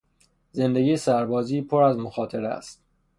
[0.51, 2.81] زندگی سربازی پر از مخاطره است.